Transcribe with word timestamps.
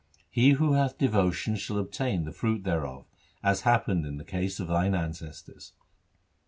He 0.31 0.53
who 0.53 0.73
hath 0.73 0.97
devotion 0.97 1.55
shall 1.55 1.77
obtain 1.77 2.23
the 2.25 2.31
fruit 2.31 2.63
thereof, 2.63 3.05
as 3.43 3.61
happened 3.61 4.03
in 4.03 4.17
the 4.17 4.25
case 4.25 4.59
of 4.59 4.67
thine 4.67 4.95
ancestors.' 4.95 5.73